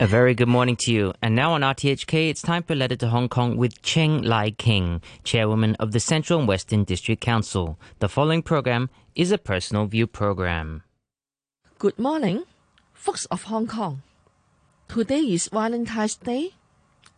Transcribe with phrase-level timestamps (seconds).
[0.00, 1.12] A very good morning to you.
[1.20, 5.02] And now on RTHK, it's time for Letter to Hong Kong with Cheng Lai King,
[5.24, 7.80] Chairwoman of the Central and Western District Council.
[7.98, 10.84] The following program is a personal view program.
[11.80, 12.44] Good morning,
[12.94, 14.02] folks of Hong Kong.
[14.86, 16.52] Today is Valentine's Day,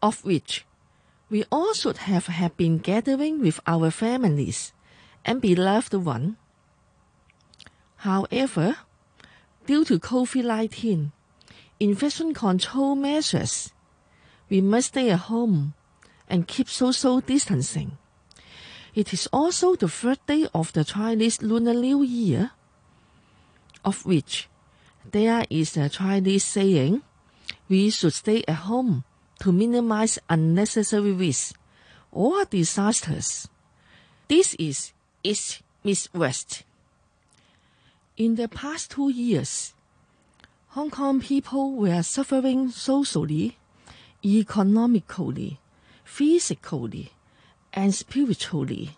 [0.00, 0.64] of which
[1.28, 4.72] we all should have, have been gathering with our families
[5.24, 6.36] and beloved one.
[7.96, 8.76] However,
[9.66, 11.10] due to COVID-19,
[11.80, 13.72] infection control measures,
[14.48, 15.74] we must stay at home
[16.28, 17.98] and keep social distancing.
[18.94, 22.50] It is also the third day of the Chinese Lunar New Year,
[23.84, 24.48] of which
[25.10, 27.02] there is a Chinese saying,
[27.68, 29.04] we should stay at home
[29.40, 31.54] to minimize unnecessary risks
[32.10, 33.48] or disasters.
[34.26, 36.64] This is East Miss West.
[38.16, 39.74] In the past two years,
[40.72, 43.56] Hong Kong people were suffering socially,
[44.22, 45.58] economically,
[46.04, 47.10] physically,
[47.72, 48.96] and spiritually,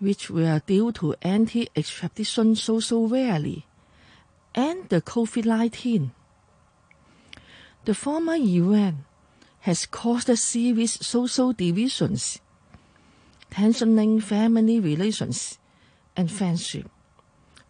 [0.00, 3.66] which were due to anti-extradition social rally
[4.54, 6.10] and the COVID-19.
[7.84, 8.96] The former event
[9.60, 12.40] has caused serious social divisions,
[13.50, 15.58] tensioning family relations
[16.16, 16.88] and friendship,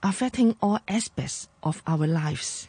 [0.00, 2.68] affecting all aspects of our lives.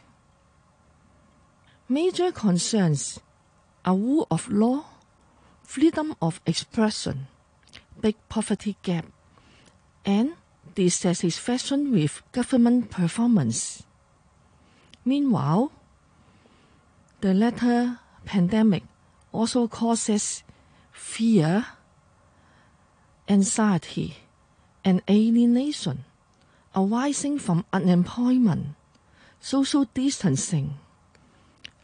[1.90, 3.18] Major concerns
[3.82, 4.84] are rule of law,
[5.62, 7.28] freedom of expression,
[7.98, 9.06] big poverty gap,
[10.04, 10.34] and
[10.74, 13.84] dissatisfaction with government performance.
[15.02, 15.72] Meanwhile,
[17.22, 18.82] the latter pandemic
[19.32, 20.42] also causes
[20.92, 21.68] fear,
[23.30, 24.18] anxiety,
[24.84, 26.04] and alienation
[26.76, 28.76] arising from unemployment,
[29.40, 30.74] social distancing,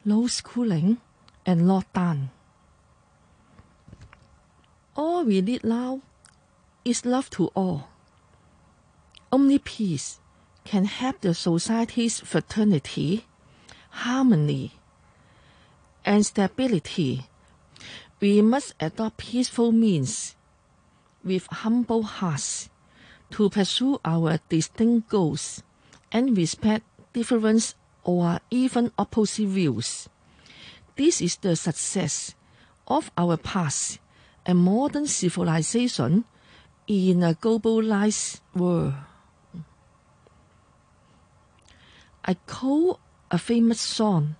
[0.05, 0.99] low schooling,
[1.47, 2.29] and lockdown.
[4.97, 6.01] All we need now
[6.85, 7.89] is love to all.
[9.33, 10.21] Only peace
[10.65, 13.27] can help the society's fraternity,
[13.91, 14.73] harmony,
[16.05, 17.27] and stability.
[18.21, 20.37] We must adopt peaceful means
[21.25, 22.71] with humble hearts
[23.31, 25.63] to pursue our distinct goals
[26.13, 30.09] and respect difference or even opposite views.
[30.97, 32.35] This is the success
[32.87, 33.99] of our past
[34.47, 36.25] and modern civilization
[36.87, 38.95] in a globalized world.
[42.25, 43.01] I quote
[43.31, 44.37] a famous song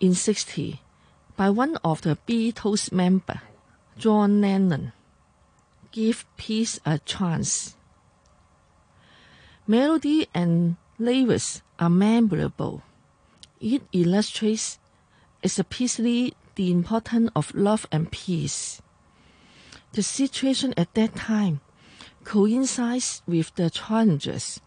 [0.00, 0.80] in 60
[1.36, 3.40] by one of the Beatles member,
[3.98, 4.92] John Lennon.
[5.92, 7.76] Give peace a chance.
[9.66, 12.82] Melody and lyrics are memorable.
[13.60, 14.78] It illustrates
[15.42, 18.82] explicitly the importance of love and peace.
[19.92, 21.60] The situation at that time
[22.24, 24.60] coincides with the challenges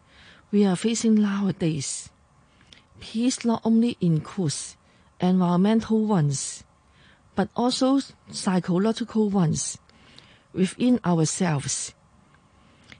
[0.52, 2.10] we are facing nowadays.
[3.00, 4.76] Peace not only includes
[5.20, 6.64] environmental ones,
[7.36, 8.00] but also
[8.32, 9.78] psychological ones
[10.54, 11.94] within ourselves.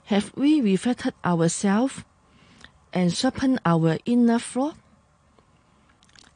[0.04, 2.04] Have we reflected ourselves
[2.92, 4.76] and sharpened our inner thought?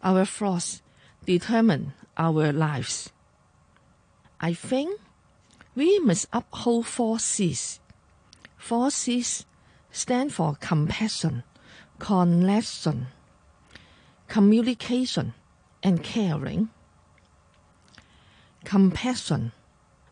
[0.05, 0.83] Our thoughts
[1.25, 3.11] determine our lives.
[4.39, 5.01] I think
[5.75, 7.81] we must uphold four C's.
[8.59, 9.47] Four C's
[9.91, 11.43] stand for compassion,
[11.99, 13.07] connection,
[14.29, 15.33] communication,
[15.83, 16.69] and caring.
[18.65, 19.53] Compassion,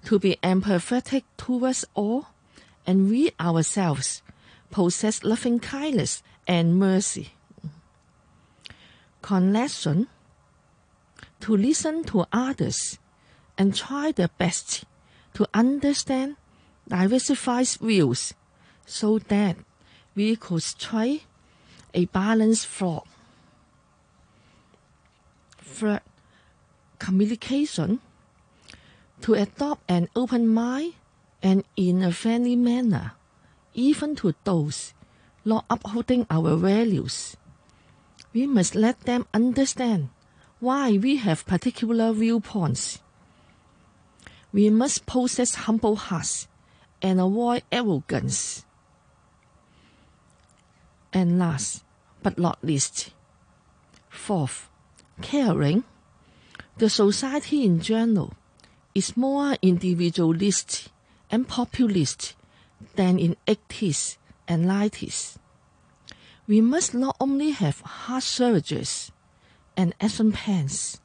[0.07, 2.29] to be empathetic towards all,
[2.87, 4.23] and we ourselves
[4.71, 7.33] possess loving kindness and mercy.
[9.23, 10.09] Connection,
[11.41, 12.99] to listen to others
[13.57, 14.85] and try their best
[15.35, 16.37] to understand
[16.89, 18.35] diversified views
[18.85, 19.57] so that
[20.15, 21.25] we could strike
[21.95, 23.07] a balanced flock.
[25.59, 26.01] Third,
[26.99, 28.01] communication
[29.23, 30.95] to adopt an open mind
[31.43, 33.13] and in a friendly manner,
[33.75, 34.95] even to those
[35.45, 37.37] not upholding our values.
[38.33, 40.09] We must let them understand
[40.61, 43.01] why we have particular viewpoints.
[44.53, 46.49] We must possess humble hearts
[47.03, 48.65] and avoid arrogance.
[51.13, 51.85] And last
[52.23, 53.11] but not least,
[54.09, 54.71] fourth,
[55.21, 55.85] caring.
[56.79, 58.35] The society in general
[58.95, 60.89] is more individualist
[61.31, 62.35] and populist
[62.95, 64.17] than in 80s
[64.49, 65.37] and 90s.
[66.47, 69.11] We must not only have heart surgeries
[69.77, 71.01] and action plans,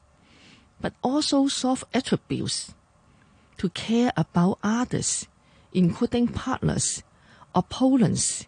[0.80, 2.74] but also soft attributes
[3.58, 5.26] to care about others,
[5.72, 7.02] including partners,
[7.54, 8.46] opponents,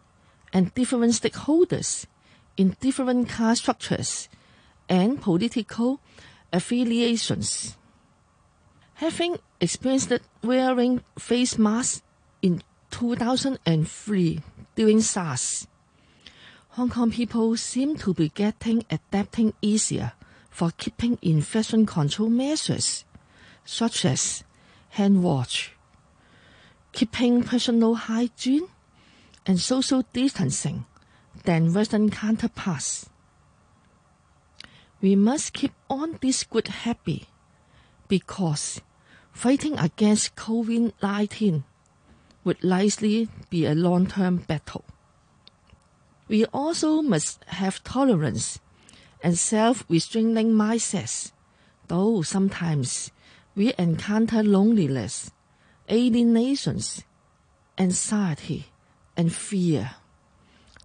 [0.53, 2.07] and different stakeholders
[2.57, 4.29] in different caste structures
[4.89, 6.01] and political
[6.53, 7.77] affiliations.
[8.95, 12.03] Having experienced wearing face masks
[12.43, 14.41] in 2003
[14.75, 15.67] during SARS,
[16.81, 20.13] Hong Kong people seem to be getting adapting easier
[20.49, 23.05] for keeping infection control measures,
[23.67, 24.45] such as
[24.89, 25.73] hand wash,
[26.93, 28.67] keeping personal hygiene,
[29.45, 30.87] and social distancing
[31.45, 33.11] than Western counterparts.
[35.03, 37.27] We must keep on this good habit
[38.09, 38.81] because
[39.33, 41.63] fighting against COVID 19
[42.43, 44.87] would likely be a long term battle.
[46.31, 48.61] We also must have tolerance
[49.21, 51.33] and self restraining mindsets,
[51.89, 53.11] though sometimes
[53.57, 55.33] we encounter loneliness,
[55.91, 57.03] alienations,
[57.77, 58.67] anxiety,
[59.17, 59.97] and fear.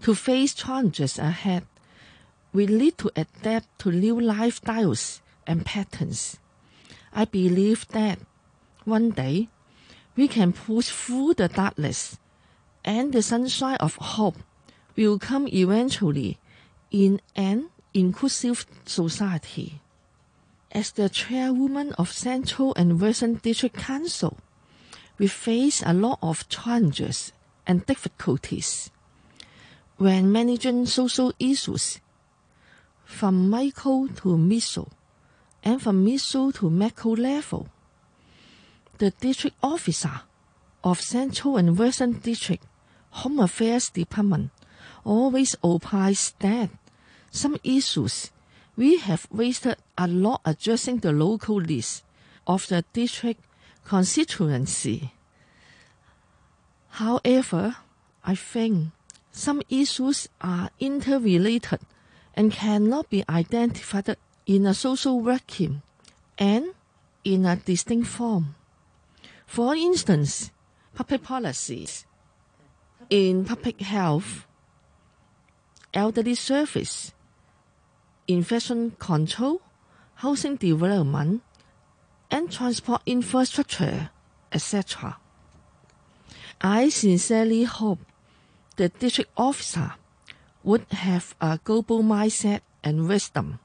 [0.02, 1.68] To face challenges ahead,
[2.52, 6.40] we need to adapt to new lifestyles and patterns.
[7.14, 8.18] I believe that
[8.84, 9.50] one day
[10.16, 12.18] we can push through the darkness
[12.84, 14.38] and the sunshine of hope
[14.96, 16.38] will come eventually
[16.92, 19.82] in an inclusive society.
[20.72, 24.38] As the chairwoman of Central and Western District Council,
[25.18, 27.32] we face a lot of challenges
[27.66, 28.92] and difficulties
[29.98, 32.00] when managing social issues
[33.06, 34.90] from micro to meso
[35.64, 37.70] and from meso to macro level.
[38.98, 40.22] The district officer
[40.84, 42.64] of Central and Western District
[43.12, 44.52] Home Affairs Department
[45.06, 46.70] always opines that
[47.32, 48.32] some issues
[48.76, 52.04] we have wasted a lot addressing the local needs
[52.46, 53.42] of the district
[53.86, 55.14] constituency.
[56.90, 57.78] However,
[58.24, 58.90] I think
[59.32, 61.80] some issues are interrelated
[62.36, 65.82] and cannot be identified in a social vacuum
[66.38, 66.74] and
[67.24, 68.56] in a distinct form.
[69.46, 70.52] For instance,
[70.94, 72.06] public policies
[73.10, 74.46] in public health,
[75.96, 77.14] elderly service,
[78.28, 79.62] infection control,
[80.16, 81.42] housing development,
[82.30, 84.10] and transport infrastructure,
[84.52, 85.18] etc.
[86.62, 88.00] I sincerely hope
[88.76, 89.94] the district officer
[90.64, 93.60] would have a global mindset and wisdom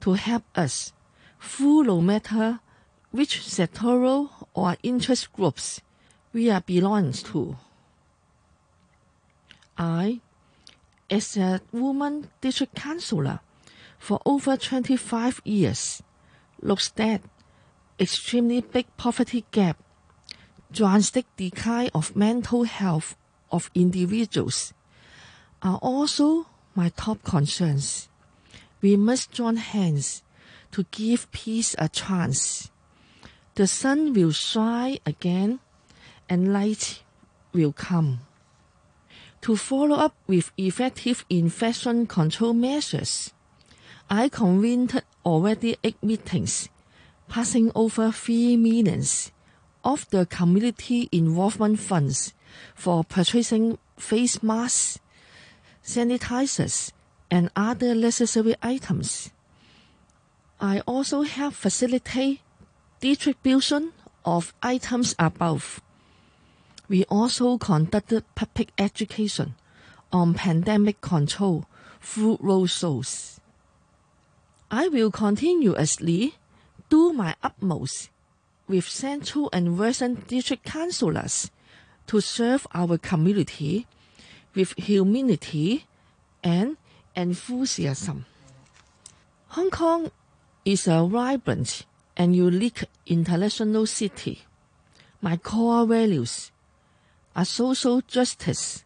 [0.00, 0.92] to help us
[1.40, 2.60] through no matter
[3.10, 5.80] which sectoral or interest groups
[6.32, 7.56] we are belongs to.
[9.78, 10.20] I,
[11.10, 13.40] as a woman district councillor
[13.98, 16.02] for over 25 years,
[16.60, 17.22] looks at
[17.98, 19.78] extremely big poverty gap,
[20.72, 23.16] drastic decline of mental health
[23.50, 24.74] of individuals
[25.62, 28.08] are also my top concerns.
[28.82, 30.22] We must join hands
[30.72, 32.70] to give peace a chance.
[33.54, 35.60] The sun will shine again
[36.28, 37.02] and light
[37.52, 38.20] will come.
[39.44, 43.34] To follow up with effective infection control measures,
[44.08, 46.70] I convened already eight meetings,
[47.28, 49.32] passing over three millions
[49.84, 52.32] of the community involvement funds
[52.74, 54.98] for purchasing face masks,
[55.84, 56.92] sanitizers,
[57.30, 59.30] and other necessary items.
[60.58, 62.40] I also help facilitate
[62.98, 63.92] distribution
[64.24, 65.83] of items above.
[66.88, 69.54] We also conducted public education
[70.12, 71.66] on pandemic control
[72.00, 73.40] through road shows.
[74.70, 76.34] I will continuously
[76.90, 78.10] do my utmost
[78.68, 81.50] with Central and Western District Councillors
[82.06, 83.86] to serve our community
[84.54, 85.86] with humility
[86.42, 86.76] and
[87.16, 88.26] enthusiasm.
[89.48, 90.10] Hong Kong
[90.64, 91.86] is a vibrant
[92.16, 94.42] and unique international city.
[95.20, 96.52] My core values
[97.34, 98.84] are social justice,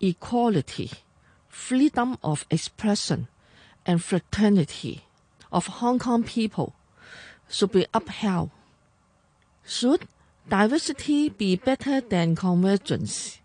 [0.00, 0.90] equality,
[1.48, 3.28] freedom of expression,
[3.86, 5.04] and fraternity
[5.52, 6.74] of Hong Kong people
[7.48, 8.50] should be upheld.
[9.64, 10.08] Should
[10.48, 13.38] diversity be better than convergence?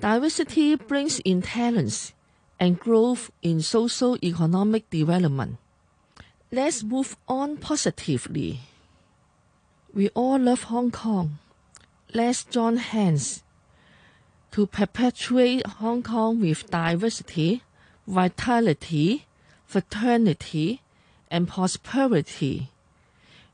[0.00, 2.12] Diversity brings in talents
[2.58, 5.58] and growth in social economic development.
[6.50, 8.60] Let's move on positively.
[9.94, 11.38] We all love Hong Kong.
[12.14, 13.42] Let's join hands
[14.50, 17.62] to perpetuate Hong Kong with diversity,
[18.06, 19.24] vitality,
[19.64, 20.82] fraternity,
[21.30, 22.68] and prosperity.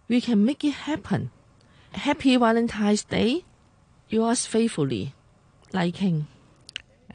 [0.09, 1.31] We can make it happen.
[1.93, 3.45] Happy Valentine's Day.
[4.09, 5.15] Yours faithfully,
[5.73, 6.27] Lai King.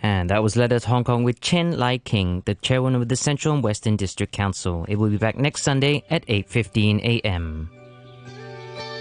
[0.01, 3.17] And that was Letter to Hong Kong with Cheng Lai King, the chairwoman of the
[3.17, 4.85] Central and Western District Council.
[4.87, 7.69] It will be back next Sunday at 8.15 a.m.